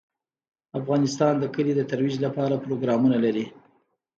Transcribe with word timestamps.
افغانستان 0.79 1.33
د 1.39 1.43
کلي 1.55 1.73
د 1.75 1.81
ترویج 1.91 2.15
لپاره 2.25 2.61
پروګرامونه 2.65 3.17
لري. 3.25 3.45